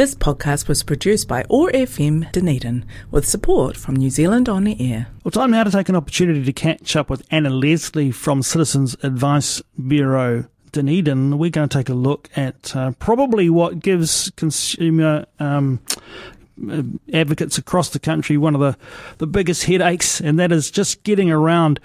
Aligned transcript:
This 0.00 0.14
podcast 0.14 0.66
was 0.66 0.82
produced 0.82 1.28
by 1.28 1.44
OAR 1.50 1.70
FM 1.72 2.32
Dunedin 2.32 2.86
with 3.10 3.28
support 3.28 3.76
from 3.76 3.96
New 3.96 4.08
Zealand 4.08 4.48
On 4.48 4.64
the 4.64 4.74
Air. 4.80 5.08
Well, 5.22 5.30
time 5.30 5.50
now 5.50 5.62
to 5.62 5.70
take 5.70 5.90
an 5.90 5.94
opportunity 5.94 6.42
to 6.42 6.54
catch 6.54 6.96
up 6.96 7.10
with 7.10 7.22
Anna 7.30 7.50
Leslie 7.50 8.10
from 8.10 8.42
Citizens 8.42 8.96
Advice 9.02 9.60
Bureau 9.86 10.46
Dunedin. 10.72 11.36
We're 11.36 11.50
going 11.50 11.68
to 11.68 11.78
take 11.78 11.90
a 11.90 11.94
look 11.94 12.30
at 12.34 12.74
uh, 12.74 12.92
probably 12.92 13.50
what 13.50 13.80
gives 13.80 14.30
consumer 14.36 15.26
um, 15.38 15.80
uh, 16.66 16.80
advocates 17.12 17.58
across 17.58 17.90
the 17.90 18.00
country 18.00 18.38
one 18.38 18.54
of 18.54 18.62
the, 18.62 18.78
the 19.18 19.26
biggest 19.26 19.64
headaches, 19.64 20.18
and 20.18 20.38
that 20.38 20.50
is 20.50 20.70
just 20.70 21.02
getting 21.02 21.30
around 21.30 21.78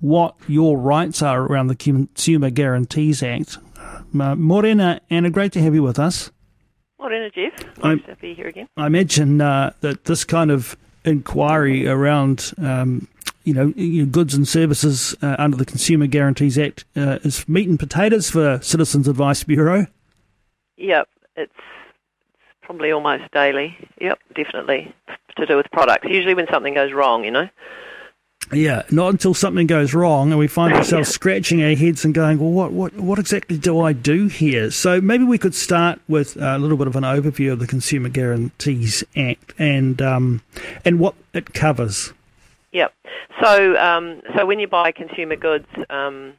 what 0.00 0.34
your 0.48 0.78
rights 0.78 1.20
are 1.20 1.42
around 1.42 1.66
the 1.66 1.76
Consumer 1.76 2.48
Guarantees 2.48 3.22
Act. 3.22 3.58
Uh, 4.18 4.34
Morena, 4.34 5.02
Anna, 5.10 5.28
great 5.28 5.52
to 5.52 5.60
have 5.60 5.74
you 5.74 5.82
with 5.82 5.98
us. 5.98 6.30
Morena, 7.00 7.30
Jeff. 7.30 7.78
Nice 7.82 8.02
to 8.06 8.16
be 8.16 8.34
here 8.34 8.46
again. 8.46 8.68
I 8.76 8.86
imagine 8.86 9.40
uh, 9.40 9.72
that 9.80 10.04
this 10.04 10.24
kind 10.24 10.50
of 10.50 10.76
inquiry 11.04 11.88
around, 11.88 12.52
um, 12.58 13.08
you 13.44 13.54
know, 13.54 14.06
goods 14.06 14.34
and 14.34 14.46
services 14.46 15.16
uh, 15.22 15.36
under 15.38 15.56
the 15.56 15.64
Consumer 15.64 16.06
Guarantees 16.06 16.58
Act 16.58 16.84
uh, 16.94 17.18
is 17.22 17.48
meat 17.48 17.68
and 17.68 17.78
potatoes 17.78 18.30
for 18.30 18.60
Citizens 18.62 19.08
Advice 19.08 19.44
Bureau. 19.44 19.86
Yep, 20.76 21.08
it's, 21.36 21.52
it's 21.52 22.58
probably 22.62 22.92
almost 22.92 23.30
daily. 23.32 23.76
Yep, 24.00 24.18
definitely 24.34 24.94
to 25.36 25.46
do 25.46 25.56
with 25.56 25.70
products. 25.72 26.06
Usually 26.08 26.34
when 26.34 26.46
something 26.50 26.74
goes 26.74 26.92
wrong, 26.92 27.24
you 27.24 27.30
know. 27.30 27.48
Yeah, 28.52 28.82
not 28.90 29.10
until 29.10 29.32
something 29.32 29.66
goes 29.68 29.94
wrong 29.94 30.30
and 30.30 30.38
we 30.38 30.48
find 30.48 30.72
ourselves 30.74 31.08
scratching 31.08 31.62
our 31.62 31.74
heads 31.74 32.04
and 32.04 32.12
going, 32.12 32.38
well, 32.38 32.50
what, 32.50 32.72
what, 32.72 32.94
what 32.94 33.18
exactly 33.18 33.56
do 33.56 33.80
I 33.80 33.92
do 33.92 34.26
here? 34.26 34.72
So 34.72 35.00
maybe 35.00 35.22
we 35.22 35.38
could 35.38 35.54
start 35.54 36.00
with 36.08 36.36
a 36.36 36.58
little 36.58 36.76
bit 36.76 36.88
of 36.88 36.96
an 36.96 37.04
overview 37.04 37.52
of 37.52 37.60
the 37.60 37.66
Consumer 37.66 38.08
Guarantees 38.08 39.04
Act 39.16 39.54
and 39.58 40.02
um, 40.02 40.42
and 40.84 40.98
what 40.98 41.14
it 41.32 41.54
covers. 41.54 42.12
Yep. 42.72 42.92
So 43.40 43.76
um, 43.76 44.20
so 44.36 44.46
when 44.46 44.58
you 44.58 44.66
buy 44.66 44.90
consumer 44.92 45.36
goods, 45.36 45.68
um, 45.88 46.34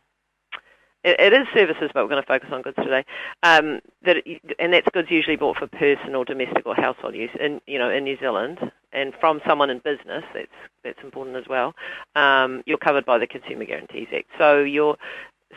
it, 1.03 1.19
it 1.19 1.33
is 1.33 1.47
services, 1.53 1.89
but 1.93 2.03
we're 2.03 2.09
going 2.09 2.21
to 2.21 2.27
focus 2.27 2.49
on 2.51 2.61
goods 2.61 2.77
today. 2.77 3.05
Um, 3.43 3.79
that 4.05 4.17
it, 4.25 4.41
and 4.59 4.73
that's 4.73 4.87
goods 4.93 5.09
usually 5.09 5.35
bought 5.35 5.57
for 5.57 5.67
personal, 5.67 6.23
domestic, 6.23 6.65
or 6.65 6.75
household 6.75 7.15
use 7.15 7.31
in 7.39 7.61
you 7.67 7.79
know 7.79 7.89
in 7.89 8.03
New 8.03 8.17
Zealand, 8.19 8.59
and 8.93 9.13
from 9.19 9.41
someone 9.47 9.69
in 9.69 9.79
business. 9.79 10.23
That's 10.33 10.47
that's 10.83 10.99
important 11.03 11.37
as 11.37 11.45
well. 11.49 11.73
Um, 12.15 12.63
you're 12.65 12.77
covered 12.77 13.05
by 13.05 13.17
the 13.17 13.27
Consumer 13.27 13.65
Guarantees 13.65 14.07
Act. 14.15 14.27
So 14.37 14.59
you're 14.59 14.97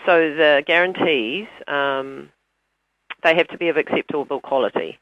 so 0.07 0.35
the 0.35 0.63
guarantees 0.67 1.47
um, 1.69 2.31
they 3.23 3.35
have 3.35 3.49
to 3.49 3.59
be 3.59 3.69
of 3.69 3.77
acceptable 3.77 4.41
quality 4.41 4.99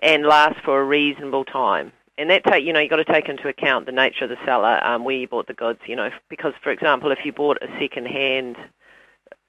and 0.00 0.24
last 0.24 0.56
for 0.64 0.80
a 0.80 0.84
reasonable 0.84 1.44
time. 1.44 1.92
And 2.16 2.30
that 2.30 2.44
take 2.44 2.64
you 2.64 2.72
know 2.72 2.80
you've 2.80 2.90
got 2.90 2.96
to 2.96 3.04
take 3.04 3.28
into 3.28 3.48
account 3.48 3.86
the 3.86 3.92
nature 3.92 4.24
of 4.24 4.30
the 4.30 4.36
seller, 4.44 4.84
um, 4.84 5.04
where 5.04 5.14
you 5.14 5.28
bought 5.28 5.46
the 5.46 5.54
goods. 5.54 5.78
You 5.86 5.96
know, 5.96 6.10
because 6.28 6.52
for 6.62 6.70
example, 6.70 7.12
if 7.12 7.20
you 7.24 7.32
bought 7.32 7.58
a 7.62 7.68
second-hand 7.80 8.56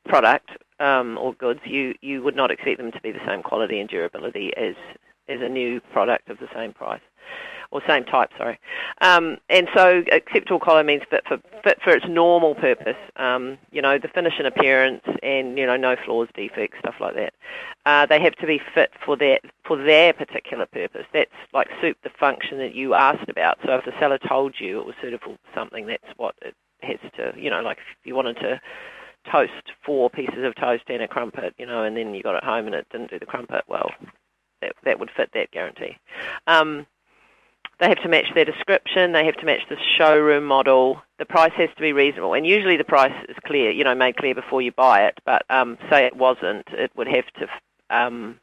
product 0.09 0.49
um, 0.79 1.17
or 1.17 1.33
goods, 1.33 1.61
you, 1.65 1.93
you 2.01 2.21
would 2.21 2.35
not 2.35 2.51
expect 2.51 2.77
them 2.77 2.91
to 2.91 3.01
be 3.01 3.11
the 3.11 3.25
same 3.25 3.43
quality 3.43 3.79
and 3.79 3.89
durability 3.89 4.51
as 4.57 4.75
as 5.29 5.41
a 5.41 5.49
new 5.49 5.79
product 5.93 6.27
of 6.29 6.39
the 6.39 6.47
same 6.55 6.73
price 6.73 7.01
or 7.71 7.81
same 7.87 8.03
type, 8.03 8.31
sorry. 8.37 8.59
Um, 9.01 9.37
and 9.49 9.67
so 9.75 10.03
acceptable 10.11 10.59
quality 10.59 10.87
means 10.87 11.03
fit 11.09 11.23
for 11.27 11.39
fit 11.63 11.79
for 11.83 11.91
its 11.91 12.05
normal 12.07 12.55
purpose. 12.55 12.97
Um, 13.15 13.59
you 13.71 13.81
know, 13.81 13.99
the 13.99 14.07
finish 14.07 14.33
and 14.39 14.47
appearance, 14.47 15.03
and 15.21 15.57
you 15.57 15.65
know, 15.65 15.77
no 15.77 15.95
flaws, 16.03 16.29
defects, 16.33 16.79
stuff 16.79 16.95
like 16.99 17.15
that. 17.15 17.33
Uh, 17.85 18.05
they 18.07 18.19
have 18.21 18.35
to 18.35 18.47
be 18.47 18.59
fit 18.73 18.91
for 19.05 19.15
that 19.17 19.41
for 19.63 19.77
their 19.77 20.13
particular 20.13 20.65
purpose. 20.65 21.05
That's 21.13 21.29
like 21.53 21.67
suit 21.79 21.97
the 22.03 22.09
function 22.19 22.57
that 22.57 22.73
you 22.73 22.95
asked 22.95 23.29
about. 23.29 23.59
So 23.63 23.75
if 23.75 23.85
the 23.85 23.93
seller 23.99 24.17
told 24.17 24.55
you 24.59 24.79
it 24.79 24.85
was 24.85 24.95
suitable 25.01 25.35
for 25.35 25.59
something, 25.59 25.85
that's 25.85 26.17
what 26.17 26.35
it 26.41 26.55
has 26.81 26.99
to. 27.17 27.33
You 27.37 27.51
know, 27.51 27.61
like 27.61 27.77
if 27.77 28.07
you 28.07 28.15
wanted 28.15 28.37
to 28.37 28.59
toast 29.31 29.51
four 29.85 30.09
pieces 30.09 30.43
of 30.43 30.55
toast 30.55 30.83
and 30.87 31.01
a 31.01 31.07
crumpet, 31.07 31.53
you 31.57 31.65
know, 31.65 31.83
and 31.83 31.95
then 31.95 32.13
you 32.13 32.23
got 32.23 32.35
it 32.35 32.43
home 32.43 32.65
and 32.65 32.75
it 32.75 32.87
didn't 32.91 33.11
do 33.11 33.19
the 33.19 33.25
crumpet, 33.25 33.63
well, 33.67 33.91
that 34.61 34.73
that 34.83 34.99
would 34.99 35.11
fit 35.15 35.29
that 35.33 35.51
guarantee. 35.51 35.97
Um, 36.47 36.85
they 37.79 37.87
have 37.87 38.01
to 38.03 38.09
match 38.09 38.25
their 38.35 38.45
description. 38.45 39.13
They 39.13 39.25
have 39.25 39.37
to 39.37 39.45
match 39.45 39.61
the 39.69 39.77
showroom 39.97 40.43
model. 40.43 41.01
The 41.17 41.25
price 41.25 41.53
has 41.55 41.69
to 41.75 41.81
be 41.81 41.93
reasonable, 41.93 42.33
and 42.33 42.45
usually 42.45 42.75
the 42.75 42.83
price 42.83 43.13
is 43.29 43.37
clear, 43.45 43.71
you 43.71 43.83
know, 43.83 43.95
made 43.95 44.17
clear 44.17 44.35
before 44.35 44.61
you 44.61 44.71
buy 44.71 45.05
it. 45.05 45.19
But 45.25 45.43
um, 45.49 45.77
say 45.89 46.05
it 46.05 46.15
wasn't, 46.15 46.67
it 46.69 46.91
would 46.95 47.07
have 47.07 47.25
to 47.39 47.47
um, 47.89 48.39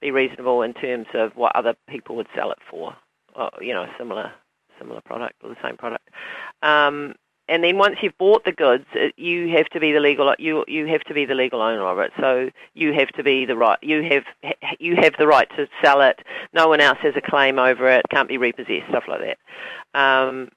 be 0.00 0.10
reasonable 0.10 0.62
in 0.62 0.74
terms 0.74 1.06
of 1.14 1.34
what 1.34 1.56
other 1.56 1.74
people 1.88 2.16
would 2.16 2.26
sell 2.34 2.50
it 2.50 2.58
for, 2.70 2.94
or, 3.34 3.50
you 3.60 3.72
know, 3.72 3.84
a 3.84 3.94
similar 3.96 4.32
similar 4.78 5.00
product 5.00 5.36
or 5.42 5.50
the 5.50 5.56
same 5.62 5.76
product. 5.76 6.08
Um, 6.62 7.14
and 7.48 7.62
then 7.62 7.76
once 7.76 7.96
you've 8.02 8.16
bought 8.16 8.44
the 8.44 8.52
goods, 8.52 8.86
you 9.16 9.48
have 9.56 9.66
to 9.66 9.80
be 9.80 9.92
the 9.92 10.00
legal 10.00 10.34
you 10.38 10.64
you 10.66 10.86
have 10.86 11.02
to 11.02 11.14
be 11.14 11.26
the 11.26 11.34
legal 11.34 11.60
owner 11.60 11.86
of 11.86 11.98
it. 11.98 12.12
So 12.18 12.50
you 12.74 12.92
have 12.94 13.08
to 13.08 13.22
be 13.22 13.44
the 13.44 13.56
right 13.56 13.78
you 13.82 14.02
have 14.02 14.24
you 14.78 14.96
have 14.96 15.14
the 15.18 15.26
right 15.26 15.48
to 15.56 15.68
sell 15.82 16.00
it. 16.00 16.20
No 16.52 16.68
one 16.68 16.80
else 16.80 16.98
has 17.02 17.14
a 17.16 17.20
claim 17.20 17.58
over 17.58 17.88
it. 17.88 18.06
Can't 18.10 18.28
be 18.28 18.38
repossessed. 18.38 18.88
Stuff 18.88 19.04
like 19.08 19.20
that. 19.20 19.98
Um, 19.98 20.48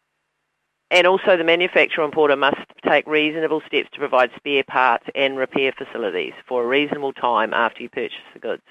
and 0.90 1.06
also, 1.06 1.36
the 1.36 1.44
manufacturer 1.44 2.06
importer 2.06 2.38
must 2.38 2.62
take 2.88 3.06
reasonable 3.08 3.62
steps 3.68 3.90
to 3.92 4.00
provide 4.00 4.32
spare 4.38 4.64
parts 4.64 5.04
and 5.16 5.38
repair 5.38 5.74
facilities 5.74 6.32
for 6.48 6.64
a 6.64 6.68
reasonable 6.68 7.12
time 7.12 7.54
after 7.54 7.84
you 7.84 7.90
purchase 7.90 8.18
the 8.34 8.40
goods. 8.40 8.64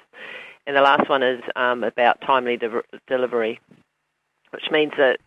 And 0.67 0.75
the 0.75 0.81
last 0.81 1.11
one 1.11 1.23
is 1.23 1.43
um, 1.55 1.85
about 1.85 2.23
timely 2.23 2.57
de- 2.57 2.83
delivery, 3.07 3.61
which 4.51 4.65
means 4.71 4.93
that 4.97 5.21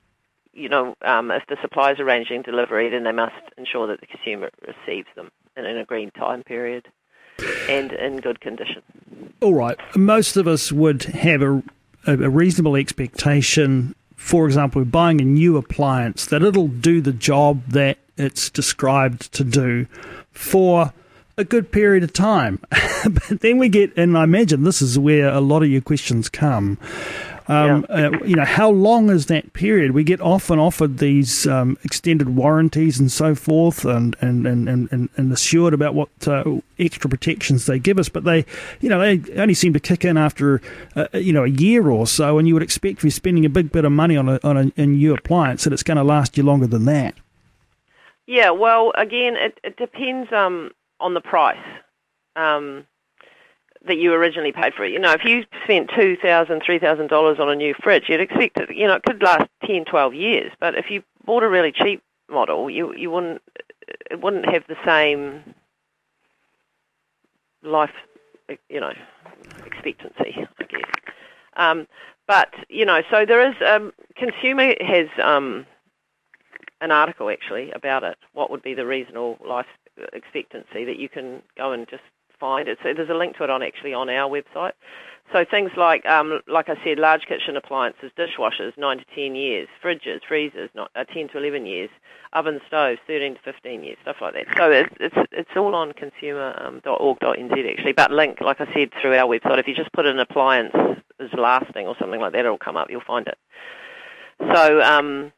you 0.59 0.69
know, 0.69 0.95
um, 1.03 1.31
if 1.31 1.43
the 1.47 1.57
supplier 1.61 1.93
is 1.93 1.99
arranging 1.99 2.41
delivery, 2.41 2.89
then 2.89 3.03
they 3.03 3.11
must 3.11 3.33
ensure 3.57 3.87
that 3.87 4.01
the 4.01 4.07
consumer 4.07 4.49
receives 4.67 5.07
them 5.15 5.31
in 5.55 5.65
an 5.65 5.77
agreed 5.77 6.13
time 6.13 6.43
period 6.43 6.87
and 7.69 7.93
in 7.93 8.17
good 8.17 8.41
condition. 8.41 8.81
All 9.41 9.53
right. 9.53 9.77
Most 9.95 10.35
of 10.35 10.47
us 10.47 10.71
would 10.71 11.03
have 11.03 11.41
a, 11.41 11.63
a 12.05 12.29
reasonable 12.29 12.75
expectation, 12.75 13.95
for 14.15 14.45
example, 14.45 14.83
buying 14.83 15.21
a 15.21 15.25
new 15.25 15.55
appliance, 15.55 16.25
that 16.25 16.43
it'll 16.43 16.67
do 16.67 16.99
the 16.99 17.13
job 17.13 17.65
that 17.67 17.97
it's 18.17 18.49
described 18.49 19.31
to 19.33 19.45
do 19.45 19.87
for 20.31 20.93
a 21.37 21.45
good 21.45 21.71
period 21.71 22.03
of 22.03 22.11
time. 22.11 22.59
but 23.05 23.39
then 23.39 23.57
we 23.57 23.69
get, 23.69 23.95
and 23.97 24.17
I 24.17 24.25
imagine 24.25 24.65
this 24.65 24.81
is 24.81 24.99
where 24.99 25.29
a 25.29 25.39
lot 25.39 25.63
of 25.63 25.69
your 25.69 25.81
questions 25.81 26.27
come. 26.27 26.77
Um, 27.49 27.83
yeah. 27.89 28.09
uh, 28.09 28.23
you 28.23 28.35
know, 28.35 28.45
how 28.45 28.69
long 28.69 29.09
is 29.09 29.25
that 29.25 29.53
period? 29.53 29.91
We 29.91 30.03
get 30.03 30.21
often 30.21 30.59
offered 30.59 30.99
these 30.99 31.47
um, 31.47 31.79
extended 31.83 32.35
warranties 32.35 32.99
and 32.99 33.11
so 33.11 33.33
forth, 33.33 33.85
and 33.85 34.15
and 34.21 34.45
and 34.45 34.69
and, 34.69 35.09
and 35.17 35.33
assured 35.33 35.73
about 35.73 35.95
what 35.95 36.09
uh, 36.27 36.59
extra 36.77 37.09
protections 37.09 37.65
they 37.65 37.79
give 37.79 37.97
us, 37.97 38.07
but 38.07 38.23
they, 38.23 38.45
you 38.81 38.87
know, 38.87 38.99
they 38.99 39.19
only 39.41 39.55
seem 39.55 39.73
to 39.73 39.79
kick 39.79 40.05
in 40.05 40.15
after 40.15 40.61
uh, 40.95 41.07
you 41.13 41.33
know 41.33 41.43
a 41.43 41.49
year 41.49 41.89
or 41.89 42.05
so, 42.05 42.37
and 42.37 42.47
you 42.47 42.53
would 42.53 42.61
expect 42.61 42.99
if 42.99 43.03
you're 43.03 43.09
spending 43.09 43.45
a 43.45 43.49
big 43.49 43.71
bit 43.71 43.83
of 43.83 43.91
money 43.91 44.15
on 44.15 44.29
a 44.29 44.39
on 44.43 44.55
a, 44.55 44.71
a 44.79 44.85
new 44.85 45.15
appliance 45.15 45.63
that 45.63 45.73
it's 45.73 45.81
going 45.81 45.97
to 45.97 46.03
last 46.03 46.37
you 46.37 46.43
longer 46.43 46.67
than 46.67 46.85
that. 46.85 47.15
Yeah, 48.27 48.51
well, 48.51 48.93
again, 48.95 49.35
it, 49.35 49.59
it 49.63 49.75
depends 49.75 50.31
um, 50.31 50.69
on 50.99 51.15
the 51.15 51.21
price. 51.21 51.57
Um, 52.35 52.85
that 53.85 53.97
you 53.97 54.13
originally 54.13 54.51
paid 54.51 54.73
for 54.73 54.83
it. 54.83 54.91
You 54.91 54.99
know, 54.99 55.11
if 55.11 55.23
you 55.23 55.45
spent 55.63 55.91
two 55.95 56.17
thousand, 56.21 56.61
three 56.65 56.79
thousand 56.79 57.07
dollars 57.07 57.37
on 57.39 57.49
a 57.49 57.55
new 57.55 57.73
fridge, 57.81 58.05
you'd 58.09 58.19
expect 58.19 58.59
it. 58.59 58.75
You 58.75 58.87
know, 58.87 58.95
it 58.95 59.03
could 59.03 59.21
last 59.21 59.49
10, 59.65 59.85
12 59.85 60.13
years. 60.13 60.51
But 60.59 60.75
if 60.75 60.85
you 60.89 61.03
bought 61.25 61.43
a 61.43 61.49
really 61.49 61.71
cheap 61.71 62.03
model, 62.29 62.69
you 62.69 62.93
you 62.95 63.09
wouldn't 63.11 63.41
it 64.11 64.21
wouldn't 64.21 64.49
have 64.49 64.63
the 64.67 64.77
same 64.85 65.55
life, 67.63 67.93
you 68.69 68.79
know, 68.79 68.93
expectancy. 69.65 70.35
I 70.59 70.63
guess. 70.63 70.81
Um, 71.55 71.87
but 72.27 72.53
you 72.69 72.85
know, 72.85 73.01
so 73.09 73.25
there 73.25 73.47
is 73.47 73.55
um, 73.65 73.93
consumer 74.15 74.73
has 74.81 75.07
um, 75.23 75.65
an 76.81 76.91
article 76.91 77.29
actually 77.29 77.71
about 77.71 78.03
it. 78.03 78.17
What 78.33 78.51
would 78.51 78.61
be 78.61 78.73
the 78.73 78.85
reasonable 78.85 79.37
life 79.45 79.65
expectancy 80.13 80.85
that 80.85 80.97
you 80.97 81.09
can 81.09 81.41
go 81.57 81.71
and 81.71 81.87
just 81.89 82.03
find 82.39 82.67
it. 82.67 82.77
So 82.83 82.93
there's 82.95 83.09
a 83.09 83.13
link 83.13 83.37
to 83.37 83.43
it 83.43 83.49
on 83.49 83.63
actually 83.63 83.93
on 83.93 84.09
our 84.09 84.29
website. 84.29 84.73
So 85.31 85.45
things 85.49 85.69
like, 85.77 86.05
um, 86.07 86.41
like 86.47 86.69
I 86.69 86.83
said, 86.83 86.97
large 86.97 87.25
kitchen 87.27 87.55
appliances, 87.55 88.11
dishwashers, 88.17 88.75
nine 88.77 88.97
to 88.97 89.05
ten 89.13 89.35
years, 89.35 89.67
fridges, 89.83 90.21
freezers, 90.27 90.71
not, 90.73 90.89
uh, 90.95 91.03
ten 91.03 91.29
to 91.29 91.37
eleven 91.37 91.67
years, 91.67 91.89
oven 92.33 92.59
stoves, 92.67 92.99
thirteen 93.05 93.35
to 93.35 93.41
fifteen 93.41 93.83
years, 93.83 93.97
stuff 94.01 94.17
like 94.21 94.33
that. 94.33 94.45
So 94.57 94.71
it's 94.71 94.93
it's, 94.99 95.15
it's 95.31 95.49
all 95.55 95.75
on 95.75 95.93
consumer.org.nz 95.93 97.51
um, 97.51 97.69
actually, 97.69 97.93
but 97.93 98.11
link, 98.11 98.41
like 98.41 98.59
I 98.59 98.73
said, 98.73 98.89
through 98.99 99.15
our 99.15 99.27
website. 99.27 99.59
If 99.59 99.67
you 99.67 99.75
just 99.75 99.93
put 99.93 100.07
in 100.07 100.17
appliance 100.17 100.73
is 101.19 101.29
lasting 101.37 101.85
or 101.85 101.95
something 101.99 102.19
like 102.19 102.31
that, 102.31 102.39
it'll 102.45 102.57
come 102.57 102.77
up. 102.77 102.89
You'll 102.89 103.01
find 103.05 103.27
it. 103.27 103.37
So 104.51 104.81
um, 104.81 105.31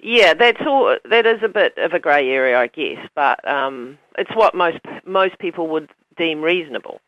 yeah, 0.00 0.34
that's 0.34 0.60
all. 0.66 0.96
That 1.08 1.26
is 1.26 1.40
a 1.44 1.48
bit 1.48 1.78
of 1.78 1.92
a 1.92 2.00
grey 2.00 2.28
area, 2.30 2.58
I 2.58 2.66
guess, 2.66 3.08
but 3.14 3.46
um, 3.48 3.98
it's 4.18 4.30
what 4.34 4.54
most 4.54 4.78
most 5.04 5.38
people 5.38 5.68
would 5.68 5.90
deem 6.16 6.42
reasonable. 6.42 7.00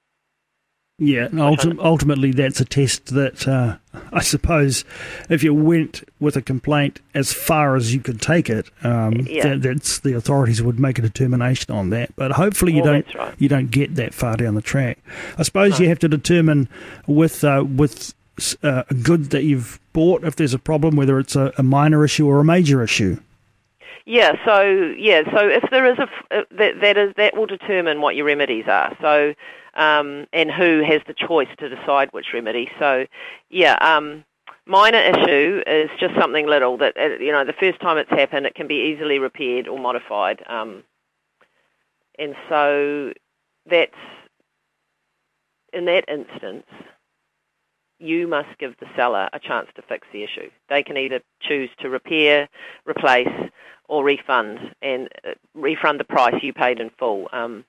Yeah, 1.01 1.27
and 1.27 1.35
ulti- 1.39 1.79
ultimately, 1.79 2.33
that's 2.33 2.59
a 2.61 2.65
test 2.65 3.15
that 3.15 3.47
uh, 3.47 3.77
I 4.13 4.21
suppose 4.21 4.85
if 5.31 5.45
you 5.45 5.55
went 5.55 6.03
with 6.19 6.35
a 6.35 6.43
complaint 6.43 7.01
as 7.15 7.33
far 7.33 7.77
as 7.77 7.95
you 7.95 8.01
could 8.01 8.21
take 8.21 8.51
it, 8.51 8.69
um, 8.83 9.13
Yeah. 9.29 9.51
that, 9.51 9.63
that's 9.63 10.01
the 10.01 10.15
authorities 10.17 10.61
would 10.61 10.81
make 10.81 10.99
a 10.99 11.03
determination 11.03 11.73
on 11.73 11.91
that. 11.91 12.17
But 12.17 12.33
hopefully, 12.33 12.73
you 12.73 12.83
Well, 12.83 12.95
don't 12.95 13.15
right. 13.15 13.35
you 13.39 13.49
don't 13.49 13.71
get 13.71 13.95
that 13.95 14.13
far 14.13 14.37
down 14.37 14.57
the 14.57 14.63
track. 14.63 14.99
I 15.39 15.45
suppose 15.45 15.79
you 15.79 15.89
have 15.89 16.01
to 16.01 16.09
determine 16.09 16.69
with 17.07 17.45
uh, 17.45 17.65
with 17.65 18.13
uh, 18.65 18.83
a 18.91 18.95
good 18.95 19.31
that 19.31 19.45
you've 19.45 19.79
bought 19.93 20.25
if 20.25 20.35
there's 20.35 20.55
a 20.55 20.59
problem, 20.59 20.97
whether 20.97 21.21
it's 21.21 21.37
a, 21.37 21.53
a 21.59 21.63
minor 21.63 22.05
issue 22.05 22.27
or 22.27 22.41
a 22.41 22.45
major 22.45 22.83
issue. 22.83 23.21
Yeah, 24.09 24.33
so 24.47 24.63
yeah, 24.97 25.21
so 25.37 25.47
if 25.49 25.65
there 25.71 25.85
is 25.85 25.99
a 25.99 26.05
uh, 26.35 26.43
that 26.57 26.81
that 26.81 26.97
is 26.97 27.13
that 27.19 27.37
will 27.37 27.45
determine 27.45 28.01
what 28.01 28.17
your 28.17 28.25
remedies 28.25 28.65
are. 28.67 28.97
So 29.03 29.35
um, 29.75 30.27
and 30.33 30.51
who 30.51 30.83
has 30.83 31.03
the 31.07 31.13
choice 31.13 31.49
to 31.59 31.69
decide 31.69 32.09
which 32.13 32.29
remedy. 32.33 32.71
So 32.79 33.05
yeah, 33.51 33.77
um, 33.83 34.25
minor 34.65 34.97
issue 34.97 35.63
is 35.67 35.91
just 36.01 36.15
something 36.19 36.47
little 36.47 36.79
that 36.79 36.97
uh, 36.97 37.23
you 37.23 37.33
know 37.33 37.45
the 37.45 37.53
first 37.53 37.83
time 37.83 37.99
it's 37.99 38.09
happened, 38.09 38.47
it 38.47 38.55
can 38.55 38.67
be 38.67 38.95
easily 38.95 39.19
repaired 39.19 39.69
or 39.69 39.79
modified. 39.79 40.43
Um, 40.49 40.85
and 42.19 42.35
so 42.49 43.13
that's 43.69 43.93
in 45.75 45.85
that 45.85 46.09
instance, 46.09 46.65
you 47.99 48.27
must 48.27 48.59
give 48.59 48.75
the 48.81 48.87
seller 48.97 49.29
a 49.35 49.39
chance 49.39 49.69
to 49.77 49.83
fix 49.83 50.07
the 50.15 50.23
issue. 50.25 50.49
They 50.71 50.83
can 50.83 50.97
either 50.97 51.21
choose 51.43 51.69
to 51.81 51.91
repair, 51.91 52.49
replace, 52.87 53.29
or 53.89 54.05
refund, 54.05 54.75
and 54.83 55.09
uh, 55.27 55.31
refund 55.55 55.99
the 55.99 56.05
price 56.05 56.35
you 56.43 56.53
paid 56.53 56.79
in 56.79 56.91
full. 56.99 57.29
Um, 57.33 57.65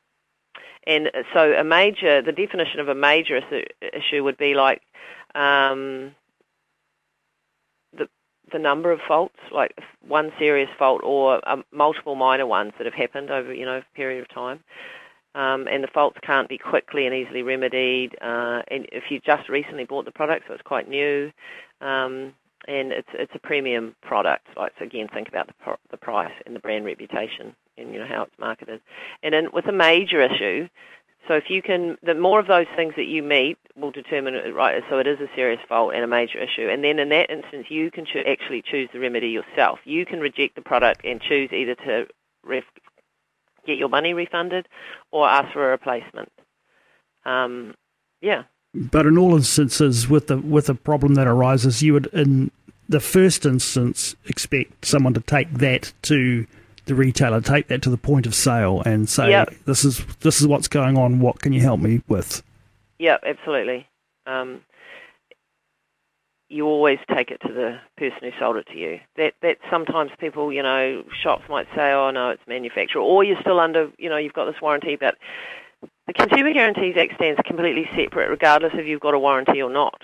and 0.85 1.09
so, 1.33 1.53
a 1.53 1.63
major, 1.63 2.21
the 2.21 2.31
definition 2.31 2.79
of 2.79 2.87
a 2.87 2.95
major 2.95 3.37
issue, 3.37 3.65
issue 3.81 4.23
would 4.23 4.37
be 4.37 4.53
like 4.53 4.81
um, 5.35 6.15
the 7.97 8.07
the 8.51 8.59
number 8.59 8.91
of 8.91 8.99
faults, 9.07 9.39
like 9.51 9.77
one 10.07 10.31
serious 10.39 10.69
fault 10.77 11.01
or 11.03 11.47
um, 11.47 11.63
multiple 11.71 12.15
minor 12.15 12.45
ones 12.45 12.73
that 12.77 12.85
have 12.85 12.93
happened 12.93 13.29
over 13.29 13.53
you 13.53 13.65
know 13.65 13.77
a 13.77 13.95
period 13.95 14.21
of 14.21 14.29
time. 14.29 14.63
Um, 15.35 15.67
and 15.67 15.83
the 15.83 15.87
faults 15.93 16.17
can't 16.23 16.49
be 16.49 16.57
quickly 16.57 17.05
and 17.05 17.13
easily 17.13 17.43
remedied. 17.43 18.15
Uh, 18.19 18.63
and 18.67 18.87
if 18.91 19.03
you 19.09 19.19
just 19.19 19.47
recently 19.47 19.85
bought 19.85 20.05
the 20.05 20.11
product, 20.11 20.45
so 20.47 20.53
it's 20.55 20.63
quite 20.63 20.89
new, 20.89 21.31
um, 21.81 22.33
and 22.67 22.91
it's 22.91 23.09
it's 23.13 23.31
a 23.35 23.39
premium 23.39 23.95
product. 24.01 24.47
Like 24.57 24.73
so 24.77 24.85
again, 24.85 25.07
think 25.13 25.27
about 25.27 25.47
the 25.47 25.53
the 25.91 25.97
price 25.97 26.33
and 26.45 26.55
the 26.55 26.59
brand 26.59 26.85
reputation, 26.85 27.55
and 27.77 27.93
you 27.93 27.99
know 27.99 28.07
how 28.07 28.23
it's 28.23 28.39
marketed. 28.39 28.81
And 29.23 29.33
then 29.33 29.49
with 29.53 29.67
a 29.67 29.71
major 29.71 30.21
issue, 30.21 30.67
so 31.27 31.35
if 31.35 31.49
you 31.49 31.61
can, 31.61 31.97
the 32.01 32.15
more 32.15 32.39
of 32.39 32.47
those 32.47 32.65
things 32.75 32.93
that 32.95 33.05
you 33.05 33.21
meet 33.21 33.57
will 33.75 33.91
determine 33.91 34.33
it, 34.33 34.53
right. 34.53 34.81
So 34.89 34.97
it 34.97 35.07
is 35.07 35.19
a 35.19 35.29
serious 35.35 35.59
fault 35.69 35.93
and 35.93 36.03
a 36.03 36.07
major 36.07 36.39
issue. 36.39 36.67
And 36.69 36.83
then 36.83 36.97
in 36.97 37.09
that 37.09 37.29
instance, 37.29 37.67
you 37.69 37.91
can 37.91 38.05
cho- 38.05 38.23
actually 38.27 38.63
choose 38.63 38.89
the 38.91 38.99
remedy 38.99 39.27
yourself. 39.29 39.79
You 39.83 40.05
can 40.05 40.19
reject 40.19 40.55
the 40.55 40.61
product 40.61 41.05
and 41.05 41.21
choose 41.21 41.51
either 41.51 41.75
to 41.75 42.07
ref- 42.43 42.63
get 43.67 43.77
your 43.77 43.89
money 43.89 44.13
refunded 44.13 44.67
or 45.11 45.27
ask 45.27 45.53
for 45.53 45.67
a 45.67 45.71
replacement. 45.71 46.31
Um, 47.25 47.75
yeah. 48.21 48.43
But 48.73 49.05
in 49.05 49.17
all 49.17 49.35
instances, 49.35 50.07
with 50.07 50.27
the 50.27 50.37
with 50.37 50.69
a 50.69 50.75
problem 50.75 51.15
that 51.15 51.27
arises, 51.27 51.81
you 51.81 51.93
would 51.93 52.07
in 52.07 52.51
the 52.87 52.99
first 52.99 53.45
instance 53.45 54.15
expect 54.25 54.85
someone 54.85 55.13
to 55.13 55.21
take 55.21 55.51
that 55.53 55.93
to 56.03 56.45
the 56.85 56.95
retailer, 56.95 57.41
take 57.41 57.67
that 57.67 57.81
to 57.83 57.89
the 57.89 57.97
point 57.97 58.25
of 58.25 58.33
sale, 58.35 58.81
and 58.85 59.09
say, 59.09 59.29
Yep. 59.29 59.53
"This 59.65 59.85
is 59.85 60.05
this 60.21 60.39
is 60.39 60.47
what's 60.47 60.67
going 60.67 60.97
on. 60.97 61.19
What 61.19 61.41
can 61.41 61.53
you 61.53 61.61
help 61.61 61.79
me 61.79 62.01
with?" 62.07 62.43
Yeah, 62.99 63.17
absolutely. 63.25 63.87
Um, 64.27 64.61
you 66.49 66.65
always 66.65 66.99
take 67.13 67.31
it 67.31 67.39
to 67.45 67.53
the 67.53 67.79
person 67.97 68.17
who 68.21 68.31
sold 68.39 68.57
it 68.57 68.67
to 68.67 68.77
you. 68.77 68.99
That 69.17 69.33
that 69.41 69.57
sometimes 69.69 70.11
people, 70.19 70.51
you 70.51 70.63
know, 70.63 71.03
shops 71.23 71.43
might 71.49 71.67
say, 71.75 71.91
"Oh 71.91 72.11
no, 72.11 72.29
it's 72.31 72.47
manufacturer," 72.47 73.01
or 73.01 73.23
you're 73.23 73.41
still 73.41 73.59
under, 73.59 73.91
you 73.97 74.09
know, 74.09 74.17
you've 74.17 74.33
got 74.33 74.45
this 74.45 74.61
warranty. 74.61 74.95
But 74.95 75.15
the 76.09 76.25
Consumer 76.25 76.53
Guarantees 76.53 76.95
Act 76.97 77.13
stands 77.15 77.39
completely 77.45 77.87
separate, 77.95 78.29
regardless 78.29 78.71
if 78.73 78.87
you've 78.87 78.99
got 78.99 79.13
a 79.13 79.19
warranty 79.19 79.61
or 79.61 79.69
not. 79.69 80.01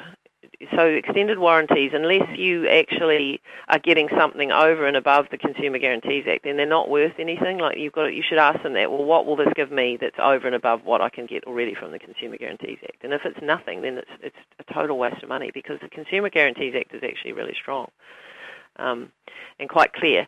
So 0.75 0.85
extended 0.85 1.39
warranties, 1.39 1.91
unless 1.95 2.29
you 2.37 2.67
actually 2.69 3.41
are 3.69 3.79
getting 3.79 4.07
something 4.15 4.51
over 4.51 4.85
and 4.85 4.95
above 4.95 5.25
the 5.31 5.37
Consumer 5.39 5.79
Guarantees 5.79 6.25
Act, 6.29 6.43
then 6.43 6.57
they're 6.57 6.67
not 6.67 6.89
worth 6.89 7.13
anything. 7.17 7.57
Like 7.57 7.79
you've 7.79 7.91
got, 7.91 8.05
you 8.13 8.21
should 8.27 8.37
ask 8.37 8.61
them 8.61 8.73
that. 8.73 8.91
Well, 8.91 9.03
what 9.03 9.25
will 9.25 9.35
this 9.35 9.51
give 9.55 9.71
me 9.71 9.97
that's 9.99 10.15
over 10.19 10.45
and 10.45 10.55
above 10.55 10.85
what 10.85 11.01
I 11.01 11.09
can 11.09 11.25
get 11.25 11.43
already 11.45 11.73
from 11.73 11.91
the 11.91 11.99
Consumer 11.99 12.37
Guarantees 12.37 12.77
Act? 12.83 13.03
And 13.03 13.11
if 13.11 13.21
it's 13.25 13.39
nothing, 13.41 13.81
then 13.81 13.97
it's 13.97 14.11
it's 14.21 14.35
a 14.59 14.73
total 14.73 14.99
waste 14.99 15.23
of 15.23 15.29
money 15.29 15.49
because 15.53 15.79
the 15.81 15.89
Consumer 15.89 16.29
Guarantees 16.29 16.75
Act 16.77 16.93
is 16.93 17.01
actually 17.03 17.33
really 17.33 17.55
strong 17.59 17.89
um, 18.77 19.11
and 19.59 19.69
quite 19.69 19.91
clear. 19.93 20.27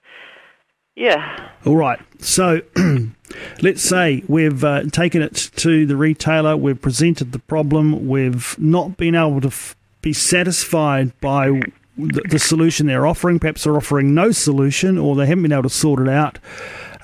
Yeah. 0.98 1.52
All 1.64 1.76
right. 1.76 2.00
So 2.18 2.62
let's 3.62 3.84
say 3.84 4.24
we've 4.28 4.64
uh, 4.64 4.86
taken 4.86 5.22
it 5.22 5.52
to 5.58 5.86
the 5.86 5.96
retailer, 5.96 6.58
we've 6.58 6.82
presented 6.82 7.34
the 7.34 7.40
problem, 7.40 8.08
we've 8.08 8.58
not 8.58 8.98
been 8.98 9.14
able 9.14 9.40
to 9.42 9.50
f- 9.50 9.76
be 10.02 10.12
satisfied 10.12 11.12
by 11.22 11.50
the, 11.96 12.22
the 12.30 12.40
solution 12.40 12.88
they're 12.88 13.06
offering. 13.06 13.38
Perhaps 13.38 13.66
they're 13.66 13.78
offering 13.78 14.16
no 14.16 14.32
solution 14.32 14.98
or 14.98 15.16
they 15.16 15.28
haven't 15.28 15.44
been 15.44 15.52
able 15.52 15.64
to 15.64 15.70
sort 15.70 16.00
it 16.00 16.10
out. 16.10 16.40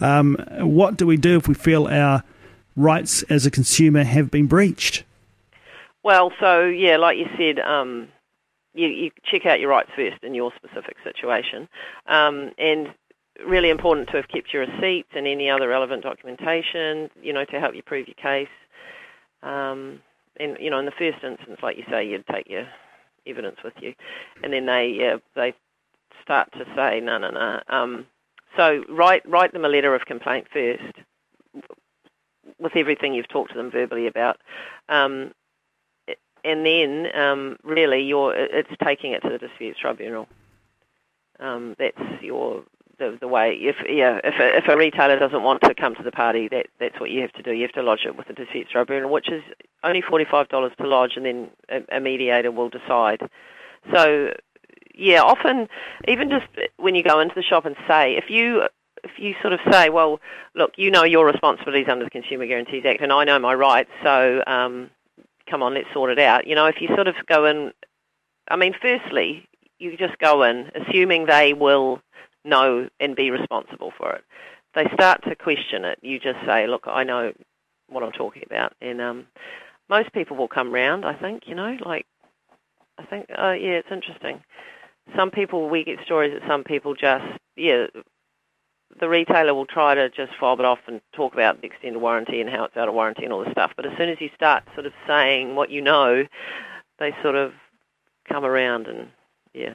Um, 0.01 0.44
what 0.62 0.98
do 0.98 1.06
we 1.06 1.16
do 1.16 1.38
if 1.38 1.48
we 1.48 1.54
feel 1.54 1.88
our 1.88 2.24
rights 2.75 3.22
as 3.30 3.46
a 3.46 3.51
consumer 3.51 4.04
have 4.04 4.31
been 4.31 4.48
breached? 4.48 5.04
Well, 6.01 6.31
so 6.39 6.66
yeah, 6.66 6.98
like 6.98 7.19
you 7.19 7.28
said, 7.38 7.60
um, 7.60 8.07
you, 8.74 8.88
you 8.88 9.12
check 9.24 9.46
out 9.46 9.60
your 9.60 9.69
rights 9.69 9.92
first 9.96 10.24
in 10.24 10.34
your 10.34 10.51
specific 10.56 10.98
situation, 11.04 11.69
um, 12.07 12.51
and 12.57 12.88
really 13.48 13.69
important 13.69 14.10
to 14.10 14.18
have 14.18 14.28
kept 14.28 14.54
your 14.54 14.66
receipts 14.66 15.10
and 15.16 15.28
any 15.28 15.50
other 15.50 15.68
relevant 15.68 16.04
documentation, 16.04 17.10
you 17.22 17.34
know, 17.34 17.45
to 17.45 17.60
help 17.60 17.75
you 17.75 17.81
prove 17.84 18.07
your 18.07 18.16
case. 18.16 18.48
Um, 19.42 20.01
and 20.40 20.57
you 20.60 20.69
know, 20.69 20.80
in 20.80 20.86
the 20.86 20.92
first 20.92 21.24
instance, 21.24 21.60
like 21.62 21.78
you 21.78 21.84
say, 21.90 22.07
you'd 22.07 22.28
take 22.28 22.50
your 22.50 22.68
evidence 23.28 23.57
with 23.63 23.74
you, 23.80 23.94
and 24.44 24.51
then 24.51 24.66
they 24.66 24.95
yeah, 25.00 25.18
they 25.36 25.54
start 26.22 26.51
to 26.54 26.66
say 26.75 27.00
no, 27.00 27.18
no, 27.18 27.30
no. 27.30 27.62
Um, 27.69 28.07
so 28.57 28.84
write 28.90 29.28
write 29.30 29.54
them 29.54 29.66
a 29.66 29.69
letter 29.69 29.94
of 29.94 30.06
complaint 30.06 30.48
first, 30.51 30.96
with 32.60 32.75
everything 32.75 33.13
you've 33.13 33.28
talked 33.28 33.51
to 33.51 33.57
them 33.57 33.72
verbally 33.72 34.07
about. 34.07 34.38
Um, 34.89 35.34
and 36.44 36.66
then 36.66 37.07
um, 37.16 37.57
really 37.63 38.01
you're 38.01 38.34
it's 38.36 38.69
taking 38.84 39.12
it 39.12 39.22
to 39.22 39.30
the 39.30 39.38
disputes 39.38 39.80
tribunal. 39.80 40.27
Um, 41.39 41.75
that's 41.79 42.22
your 42.22 42.63
the, 43.03 43.17
the 43.19 43.27
way. 43.27 43.57
If 43.60 43.75
yeah, 43.88 44.19
if 44.24 44.36
a, 44.39 44.57
if 44.57 44.67
a 44.67 44.77
retailer 44.77 45.19
doesn't 45.19 45.43
want 45.43 45.62
to 45.63 45.75
come 45.75 45.95
to 45.95 46.03
the 46.03 46.12
party, 46.12 46.48
that 46.50 46.67
that's 46.79 47.00
what 47.00 47.10
you 47.10 47.22
have 47.22 47.33
to 47.33 47.43
do. 47.43 47.51
You 47.51 47.63
have 47.63 47.74
to 47.74 47.83
lodge 47.83 48.05
it 48.05 48.15
with 48.15 48.27
the 48.27 48.33
disputes 48.33 48.72
tribunal, 48.72 49.12
which 49.12 49.29
is 49.29 49.43
only 49.83 50.01
forty 50.01 50.25
five 50.29 50.50
dollars 50.50 50.72
to 50.79 50.88
lodge, 50.88 51.13
and 51.15 51.25
then 51.25 51.50
a, 51.69 51.98
a 51.98 52.00
mediator 52.00 52.51
will 52.51 52.69
decide. 52.69 53.22
So 53.93 54.33
yeah, 54.95 55.22
often 55.22 55.67
even 56.07 56.29
just 56.29 56.45
when 56.77 56.95
you 56.95 57.03
go 57.03 57.19
into 57.19 57.36
the 57.36 57.43
shop 57.43 57.65
and 57.65 57.75
say 57.88 58.15
if 58.15 58.25
you 58.29 58.63
if 59.03 59.12
you 59.17 59.36
sort 59.41 59.53
of 59.53 59.60
say, 59.69 59.89
well, 59.89 60.19
look, 60.55 60.72
you 60.77 60.89
know 60.89 61.03
your 61.03 61.25
responsibilities 61.25 61.88
under 61.89 62.05
the 62.05 62.12
Consumer 62.12 62.48
Guarantees 62.48 62.86
Act, 62.86 63.01
and 63.01 63.12
I 63.12 63.25
know 63.25 63.38
my 63.38 63.53
rights, 63.53 63.89
so 64.01 64.41
um, 64.48 64.89
come 65.50 65.62
on, 65.62 65.74
let's 65.74 65.91
sort 65.93 66.10
it 66.10 66.19
out. 66.19 66.48
You 66.48 66.55
know, 66.55 66.67
if 66.67 66.75
you 66.79 66.88
sort 66.88 67.07
of 67.07 67.15
go 67.27 67.45
in, 67.45 67.74
I 68.50 68.55
mean, 68.55 68.74
firstly, 68.81 69.45
you 69.77 69.98
just 69.98 70.17
go 70.19 70.43
in 70.43 70.72
assuming 70.74 71.25
they 71.25 71.53
will 71.53 72.01
know 72.44 72.90
and 73.00 73.16
be 73.16 73.32
responsible 73.32 73.92
for 73.98 74.14
it. 74.14 74.24
They 74.76 74.86
start 74.94 75.24
to 75.24 75.36
question 75.36 75.86
it. 75.86 76.00
You 76.02 76.20
just 76.20 76.40
say, 76.46 76.68
look, 76.68 76.84
I 76.88 77.04
know 77.04 77.34
what 77.90 78.04
I'm 78.04 78.12
talking 78.12 78.44
about, 78.46 78.74
and 78.82 79.00
um, 79.02 79.28
most 79.90 80.12
people 80.14 80.36
will 80.36 80.48
come 80.48 80.72
round. 80.72 81.06
I 81.06 81.14
think, 81.14 81.44
you 81.46 81.56
know, 81.56 81.78
like 81.86 82.06
I 82.98 83.06
think, 83.06 83.28
uh, 83.30 83.52
yeah, 83.52 83.74
it's 83.74 83.92
interesting. 83.92 84.44
Some 85.16 85.32
people, 85.32 85.70
we 85.70 85.84
get 85.84 86.00
stories 86.06 86.34
that 86.34 86.48
some 86.48 86.64
people 86.64 86.96
just, 86.96 87.26
yeah, 87.56 87.88
the 89.00 89.10
retailer 89.10 89.54
will 89.54 89.66
try 89.66 89.96
to 89.96 90.10
just 90.10 90.32
fob 90.40 90.60
it 90.60 90.66
off 90.66 90.80
and 90.88 91.02
talk 91.14 91.34
about 91.34 91.62
the 91.62 91.68
extended 91.68 92.00
warranty 92.00 92.40
and 92.40 92.50
how 92.50 92.64
it's 92.64 92.78
out 92.78 92.88
of 92.88 92.94
warranty 92.94 93.24
and 93.24 93.34
all 93.34 93.44
this 93.44 93.52
stuff. 93.52 93.72
But 93.76 93.86
as 93.86 93.98
soon 93.98 94.10
as 94.10 94.22
you 94.22 94.30
start 94.36 94.64
sort 94.76 94.86
of 94.86 94.94
saying 95.08 95.56
what 95.56 95.72
you 95.72 95.82
know, 95.82 96.26
they 97.00 97.14
sort 97.22 97.36
of 97.36 97.54
come 98.30 98.46
around 98.46 98.88
and 98.88 99.10
yeah. 99.54 99.74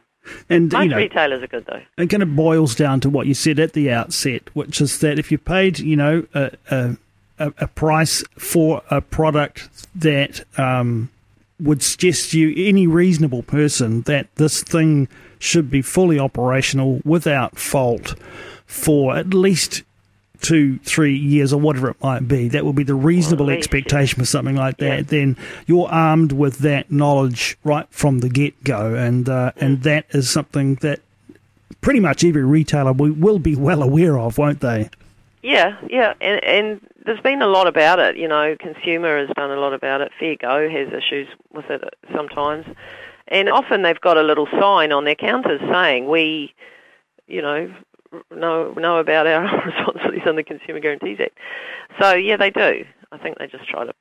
And 0.51 0.73
Most 0.73 0.83
you 0.85 0.89
know, 0.91 0.97
retailers 0.97 1.43
are 1.43 1.47
good 1.47 1.67
though. 1.67 1.81
it 1.97 2.09
kind 2.09 2.23
of 2.23 2.37
boils 2.37 2.75
down 2.75 3.01
to 3.01 3.11
what 3.11 3.27
you 3.27 3.35
said 3.35 3.59
at 3.59 3.73
the 3.73 3.91
outset, 3.91 4.43
which 4.55 4.81
is 4.81 4.99
that 5.01 5.19
if 5.19 5.31
you 5.33 5.39
paid, 5.39 5.79
you 5.79 5.97
know, 5.97 6.27
a, 6.35 6.51
a, 6.71 6.97
a 7.39 7.53
a 7.59 7.67
price 7.69 8.23
for 8.37 8.83
a 8.91 9.01
product 9.01 9.69
that 9.95 10.45
um, 10.59 11.09
would 11.61 11.83
suggest 11.83 12.33
to 12.33 12.39
you 12.41 12.69
any 12.69 12.87
reasonable 12.87 13.43
person 13.43 14.03
that 14.03 14.27
this 14.37 14.63
thing 14.63 15.09
should 15.39 15.71
be 15.71 15.81
fully 15.83 16.19
operational 16.19 17.01
without 17.05 17.59
fault 17.59 18.15
for 18.67 19.17
at 19.17 19.33
least 19.33 19.83
two, 20.41 20.79
three 20.81 21.17
years 21.17 21.53
or 21.53 21.61
whatever 21.61 21.91
it 21.91 22.03
might 22.03 22.29
be. 22.29 22.49
That 22.49 22.65
would 22.65 22.77
be 22.77 22.85
the 22.85 22.95
reasonable 22.95 23.51
expectation 23.51 24.19
for 24.19 24.27
something 24.27 24.57
like 24.57 24.79
that. 24.79 24.97
Yeah. 24.99 25.03
Then 25.03 25.37
you're 25.67 25.89
armed 25.89 26.33
with 26.33 26.59
that 26.59 26.91
knowledge 26.91 27.59
right 27.65 27.87
from 27.91 28.21
the 28.21 28.29
get 28.29 28.65
go, 28.65 28.95
and 28.95 29.29
uh, 29.29 29.53
and 29.57 29.83
that 29.83 30.07
is 30.11 30.31
something 30.31 30.77
that 30.77 31.01
pretty 31.81 32.01
much 32.01 32.25
every 32.25 32.45
retailer 32.45 32.93
will, 32.93 33.13
will 33.13 33.39
be 33.39 33.57
well 33.57 33.83
aware 33.83 34.19
of, 34.19 34.39
won't 34.39 34.61
they? 34.61 34.91
Yeah, 35.43 35.77
yeah, 35.89 36.15
and, 36.21 36.45
and 36.45 36.81
there's 37.05 37.21
been 37.21 37.43
a 37.43 37.47
lot 37.47 37.67
about 37.69 37.99
it. 37.99 38.17
You 38.17 38.29
know, 38.29 38.57
consumer 38.59 39.19
has 39.19 39.29
done 39.37 39.51
a 39.51 39.57
lot 39.57 39.73
about 39.73 40.01
it. 40.01 40.13
Fair 40.19 40.37
Go 40.37 40.69
has 40.69 40.89
issues 40.89 41.29
with 41.53 41.71
it 41.71 41.83
sometimes, 42.15 42.67
and 43.29 43.49
often 43.49 43.83
they've 43.83 44.01
got 44.01 44.17
a 44.17 44.23
little 44.23 44.49
sign 44.61 44.93
on 44.93 45.05
their 45.05 45.15
counters 45.15 45.61
saying 45.71 46.09
we, 46.09 46.55
you 47.27 47.41
know, 47.41 47.73
know 48.31 48.73
know 48.75 48.99
about 48.99 49.27
our 49.27 49.43
responsibilities 49.67 50.23
under 50.27 50.43
the 50.43 50.45
Consumer 50.45 50.81
Guarantees 50.81 51.19
Act. 51.21 51.39
So 52.01 52.15
yeah, 52.15 52.37
they 52.37 52.51
do. 52.51 52.85
I 53.13 53.19
think 53.19 53.39
they 53.39 53.47
just 53.47 53.69
try 53.69 53.85
to 53.85 53.93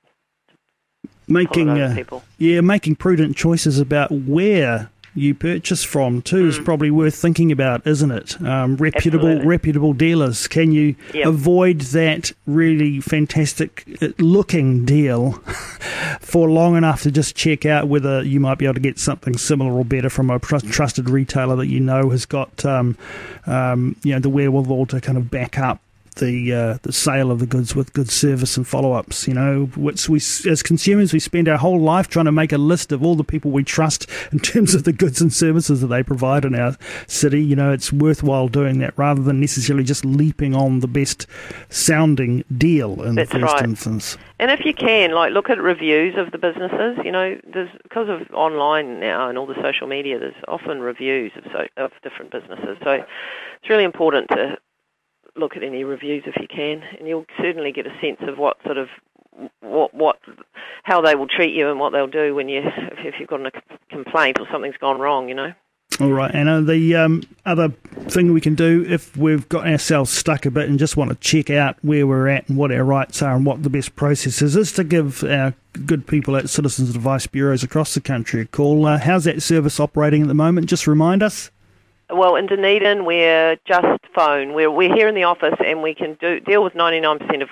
Making 1.30 1.70
uh, 1.70 1.94
people. 1.94 2.24
yeah, 2.38 2.62
making 2.62 2.96
prudent 2.96 3.36
choices 3.36 3.80
about 3.80 4.12
where 4.12 4.90
you 5.18 5.34
purchase 5.34 5.84
from 5.84 6.22
too 6.22 6.48
is 6.48 6.60
probably 6.60 6.92
worth 6.92 7.16
thinking 7.16 7.52
about, 7.52 7.86
isn't 7.88 8.12
it? 8.12 8.40
Um, 8.42 8.76
reputable 8.78 9.26
Mm. 9.26 9.32
Absolutely. 9.32 9.48
reputable 9.48 9.94
dealers. 9.94 10.48
Can 10.48 10.72
you 10.72 10.96
Yep. 11.14 11.26
avoid 11.28 11.80
that 11.82 12.32
really 12.46 13.00
fantastic 13.02 13.84
uh, 14.02 14.10
looking 14.20 14.86
deal 14.86 15.32
for 16.22 16.50
long 16.50 16.76
enough 16.76 17.02
to 17.04 17.12
just 17.12 17.36
check 17.36 17.66
out 17.66 17.88
whether 17.88 18.22
you 18.24 18.40
might 18.40 18.58
be 18.58 18.66
able 18.66 18.76
to 18.76 18.80
get 18.80 19.00
something 19.00 19.38
similar 19.38 19.72
or 19.74 19.84
better 19.86 20.10
from 20.10 20.30
a 20.30 20.40
trust, 20.40 20.68
trusted 20.68 21.10
retailer 21.10 21.56
that 21.56 21.68
you 21.68 21.80
know 21.80 22.10
has 22.10 22.26
got 22.26 22.64
um, 22.66 22.98
um, 23.46 23.96
you 24.04 24.14
know 24.14 24.20
the 24.20 24.30
wherewithal 24.30 24.86
to 24.88 25.02
kind 25.02 25.18
of 25.18 25.30
back 25.32 25.58
up 25.58 25.80
the 26.18 26.54
uh, 26.54 26.78
the 26.82 26.94
sale 26.94 27.32
of 27.32 27.40
the 27.40 27.46
goods 27.46 27.76
with 27.76 27.94
good 27.94 28.10
service 28.10 28.58
and 28.58 28.68
follow 28.68 28.94
ups. 28.94 29.28
You 29.28 29.34
know, 29.34 29.66
which 29.76 30.10
we 30.10 30.18
as 30.18 30.62
consumers 30.64 31.14
we 31.14 31.20
spend 31.20 31.48
our 31.48 31.58
whole 31.58 31.80
life 31.80 32.08
trying 32.08 32.26
to 32.26 32.32
make 32.32 32.52
a 32.52 32.58
list 32.58 32.92
of 32.92 33.04
all 33.04 33.16
the 33.16 33.24
people 33.24 33.52
we 33.52 33.64
trust 33.64 34.10
in 34.32 34.40
terms 34.40 34.76
of 34.76 34.84
the 34.84 34.94
goods 34.94 35.22
and 35.22 35.32
services 35.34 35.82
that 35.82 35.88
they 35.88 36.04
provide 36.04 36.46
in 36.46 36.56
our 36.56 36.76
city. 37.08 37.44
You 37.44 37.56
know, 37.56 37.72
it's 37.72 37.92
worthwhile 37.92 38.48
doing 38.48 38.80
that 38.80 38.94
rather 38.98 39.22
than 39.22 39.40
necessarily 39.40 39.84
just 39.84 40.06
leaping 40.06 40.56
on 40.56 40.80
the 40.80 40.88
best 40.88 41.28
sounding 41.70 42.44
deal 42.56 43.02
in 43.04 43.16
That's 43.16 43.32
the 43.32 43.40
first 43.40 43.54
right. 43.54 43.64
instance. 43.64 44.18
And 44.40 44.52
if 44.52 44.66
you 44.66 44.74
can, 44.74 45.12
like, 45.12 45.34
look 45.34 45.50
at 45.50 45.58
reviews 45.58 46.16
of 46.18 46.32
the 46.32 46.38
businesses. 46.38 46.98
You 47.04 47.12
know, 47.12 47.40
there's 47.52 47.70
because 47.84 48.08
of 48.10 48.22
online 48.34 49.00
now 49.00 49.30
and 49.30 49.38
all 49.38 49.48
the 49.48 49.60
social 49.62 49.88
media. 49.88 50.20
There's 50.20 50.36
often 50.48 50.82
reviews 50.82 51.32
of 51.36 51.44
so, 51.52 51.68
of 51.78 51.92
different 52.04 52.32
businesses. 52.32 52.78
So 52.84 52.92
it's 52.92 53.70
really 53.70 53.84
important 53.84 54.30
to 54.30 54.58
look 55.38 55.56
at 55.56 55.64
any 55.64 55.84
reviews 55.84 56.24
if 56.26 56.36
you 56.40 56.48
can, 56.48 56.82
and 56.98 57.08
you'll 57.08 57.26
certainly 57.42 57.72
get 57.72 57.86
a 57.86 57.94
sense 58.02 58.20
of 58.28 58.38
what 58.38 58.58
sort 58.66 58.78
of 58.78 58.88
what 59.62 59.94
what 59.94 60.18
how 60.84 61.02
they 61.02 61.16
will 61.16 61.28
treat 61.28 61.54
you 61.54 61.70
and 61.70 61.80
what 61.80 61.92
they'll 61.92 62.08
do 62.08 62.34
when 62.34 62.50
you 62.50 62.62
if, 62.98 63.16
you've 63.20 63.30
got 63.30 63.46
a 63.46 63.52
complaint 63.90 64.40
or 64.40 64.48
something's 64.52 64.78
gone 64.78 65.00
wrong. 65.00 65.30
You 65.30 65.36
know. 65.36 65.54
All 66.00 66.12
right, 66.12 66.34
Anna. 66.34 66.62
The 66.62 66.96
um, 66.96 67.24
other 67.46 67.70
thing 67.70 68.32
we 68.32 68.42
can 68.42 68.56
do 68.56 68.86
if 68.88 69.18
we've 69.18 69.48
got 69.50 69.68
ourselves 69.68 70.12
stuck 70.12 70.46
a 70.46 70.52
bit 70.52 70.70
and 70.70 70.78
just 70.78 70.96
want 70.96 71.10
to 71.10 71.16
check 71.16 71.50
out 71.50 71.78
where 71.82 72.06
we're 72.06 72.28
at 72.28 72.48
and 72.50 72.58
what 72.58 72.72
our 72.72 72.84
rights 72.84 73.22
are 73.22 73.36
and 73.36 73.46
what 73.46 73.64
the 73.64 73.70
best 73.70 73.96
process 73.96 74.42
is, 74.42 74.56
is 74.56 74.72
to 74.74 74.84
give 74.84 75.24
our 75.24 75.56
good 75.86 76.06
people 76.06 76.36
at 76.36 76.50
Citizens 76.50 76.96
Advice 76.96 77.26
Bureaus 77.26 77.64
across 77.64 77.96
the 77.96 78.02
country 78.02 78.42
a 78.42 78.46
call. 78.46 78.86
Uh, 78.86 79.00
how's 79.00 79.24
that 79.24 79.42
service 79.42 79.80
operating 79.80 80.22
at 80.22 80.28
the 80.28 80.36
moment? 80.36 80.68
Just 80.68 80.86
remind 80.86 81.24
us. 81.24 81.50
Well, 82.10 82.38
in 82.38 82.46
Dunedin, 82.46 83.04
we're 83.04 83.58
just 83.66 84.00
phone. 84.16 84.54
We're 84.54 84.72
we're 84.72 84.94
here 84.94 85.10
in 85.10 85.16
the 85.16 85.24
office, 85.24 85.56
and 85.66 85.84
we 85.84 85.94
can 85.94 86.18
do 86.22 86.40
deal 86.40 86.64
with 86.64 86.74
99% 86.74 87.42
of 87.42 87.50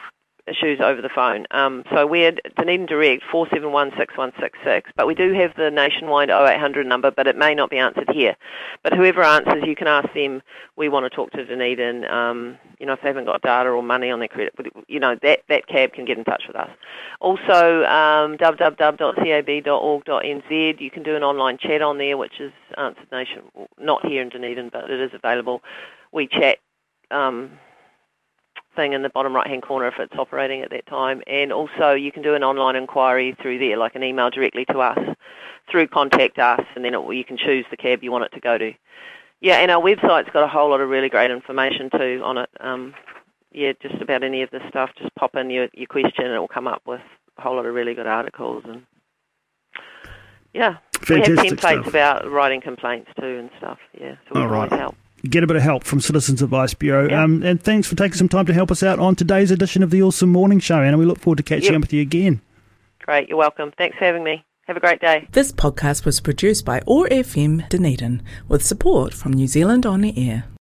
issues 0.47 0.79
over 0.79 1.01
the 1.01 1.09
phone. 1.09 1.45
Um, 1.51 1.83
so 1.93 2.05
we're 2.05 2.33
Dunedin 2.57 2.85
Direct 2.85 3.23
four 3.31 3.47
seven 3.51 3.71
one 3.71 3.91
six 3.97 4.15
one 4.17 4.31
six 4.39 4.57
six. 4.63 4.91
But 4.95 5.07
we 5.07 5.15
do 5.15 5.33
have 5.33 5.55
the 5.55 5.71
nationwide 5.71 6.29
0800 6.29 6.85
number, 6.85 7.11
but 7.11 7.27
it 7.27 7.35
may 7.35 7.55
not 7.55 7.69
be 7.69 7.77
answered 7.77 8.09
here. 8.13 8.35
But 8.83 8.93
whoever 8.93 9.23
answers, 9.23 9.63
you 9.65 9.75
can 9.75 9.87
ask 9.87 10.13
them. 10.13 10.41
We 10.75 10.89
want 10.89 11.05
to 11.05 11.09
talk 11.09 11.31
to 11.31 11.45
Dunedin. 11.45 12.05
Um, 12.05 12.57
you 12.79 12.85
know, 12.85 12.93
if 12.93 13.01
they 13.01 13.07
haven't 13.07 13.25
got 13.25 13.41
data 13.41 13.69
or 13.69 13.81
money 13.81 14.11
on 14.11 14.19
their 14.19 14.27
credit, 14.27 14.53
you 14.87 14.99
know 14.99 15.17
that 15.21 15.39
that 15.49 15.67
CAB 15.67 15.93
can 15.93 16.05
get 16.05 16.17
in 16.17 16.23
touch 16.23 16.43
with 16.47 16.55
us. 16.55 16.69
Also, 17.19 17.83
um, 17.85 18.37
www.cab.org.nz. 18.37 18.85
You 20.81 20.91
can 20.91 21.03
do 21.03 21.15
an 21.15 21.23
online 21.23 21.57
chat 21.57 21.81
on 21.81 21.97
there, 21.97 22.17
which 22.17 22.39
is 22.39 22.51
answered 22.77 23.11
nation, 23.11 23.41
not 23.79 24.05
here 24.05 24.21
in 24.21 24.29
Dunedin, 24.29 24.69
but 24.71 24.89
it 24.89 24.99
is 24.99 25.11
available. 25.13 25.61
We 26.11 26.27
chat 26.27 26.59
um, 27.11 27.51
thing 28.75 28.93
in 28.93 29.01
the 29.01 29.09
bottom 29.09 29.35
right 29.35 29.47
hand 29.47 29.63
corner 29.63 29.87
if 29.87 29.95
it's 29.99 30.15
operating 30.17 30.61
at 30.61 30.69
that 30.71 30.85
time, 30.87 31.21
and 31.27 31.51
also 31.51 31.91
you 31.91 32.11
can 32.11 32.21
do 32.21 32.35
an 32.35 32.43
online 32.43 32.75
inquiry 32.75 33.35
through 33.41 33.59
there, 33.59 33.77
like 33.77 33.95
an 33.95 34.03
email 34.03 34.29
directly 34.29 34.65
to 34.65 34.79
us 34.79 34.99
through 35.69 35.87
contact 35.87 36.37
us, 36.37 36.61
and 36.75 36.85
then 36.85 36.93
it, 36.93 37.15
you 37.15 37.23
can 37.23 37.37
choose 37.37 37.65
the 37.71 37.77
CAB 37.77 38.03
you 38.03 38.11
want 38.11 38.25
it 38.25 38.33
to 38.33 38.39
go 38.39 38.57
to. 38.57 38.71
Yeah, 39.41 39.57
and 39.57 39.71
our 39.71 39.81
website's 39.81 40.29
got 40.31 40.43
a 40.43 40.47
whole 40.47 40.69
lot 40.69 40.81
of 40.81 40.89
really 40.89 41.09
great 41.09 41.31
information 41.31 41.89
too 41.89 42.21
on 42.23 42.37
it. 42.37 42.49
Um, 42.59 42.93
yeah, 43.51 43.73
just 43.81 44.01
about 44.01 44.23
any 44.23 44.41
of 44.41 44.51
this 44.51 44.61
stuff. 44.69 44.91
Just 44.97 45.13
pop 45.15 45.35
in 45.35 45.49
your, 45.49 45.67
your 45.73 45.87
question 45.87 46.25
and 46.25 46.33
it 46.33 46.39
will 46.39 46.47
come 46.47 46.67
up 46.67 46.81
with 46.85 47.01
a 47.37 47.41
whole 47.41 47.55
lot 47.55 47.65
of 47.65 47.73
really 47.73 47.93
good 47.93 48.07
articles 48.07 48.63
and 48.67 48.83
yeah. 50.53 50.77
we 51.09 51.17
have 51.17 51.25
templates 51.25 51.57
stuff. 51.57 51.87
about 51.87 52.31
writing 52.31 52.61
complaints 52.61 53.09
too 53.19 53.37
and 53.39 53.49
stuff. 53.57 53.77
Yeah, 53.99 54.15
so 54.27 54.35
we 54.35 54.41
All 54.41 54.47
can 54.47 54.57
right. 54.57 54.71
help. 54.71 54.95
Get 55.29 55.43
a 55.43 55.47
bit 55.47 55.55
of 55.55 55.61
help 55.63 55.83
from 55.83 55.99
Citizens 56.01 56.41
Advice 56.41 56.73
Bureau. 56.73 57.09
Yeah. 57.09 57.23
Um, 57.23 57.43
and 57.43 57.61
thanks 57.61 57.87
for 57.87 57.95
taking 57.95 58.17
some 58.17 58.29
time 58.29 58.45
to 58.45 58.53
help 58.53 58.71
us 58.71 58.83
out 58.83 58.99
on 58.99 59.15
today's 59.15 59.51
edition 59.51 59.83
of 59.83 59.89
the 59.91 60.01
OARsome 60.01 60.29
Morning 60.29 60.59
Show, 60.59 60.79
Anna. 60.81 60.97
We 60.97 61.05
look 61.05 61.19
forward 61.19 61.37
to 61.37 61.43
catching 61.43 61.73
Yep. 61.73 61.75
up 61.75 61.81
with 61.81 61.93
you 61.93 62.01
again. 62.01 62.41
Great, 62.99 63.29
you're 63.29 63.37
welcome. 63.37 63.71
Thanks 63.77 63.97
for 63.97 64.05
having 64.05 64.23
me. 64.23 64.43
Have 64.67 64.77
a 64.77 64.79
great 64.79 64.99
day. 64.99 65.27
This 65.31 65.51
podcast 65.51 66.05
was 66.05 66.19
produced 66.19 66.65
by 66.65 66.81
OAR 66.87 67.07
FM 67.09 67.69
Dunedin 67.69 68.23
with 68.47 68.65
support 68.65 69.13
from 69.13 69.33
New 69.33 69.45
Zealand 69.47 69.85
On 69.85 70.01
the 70.01 70.13
Air. 70.29 70.45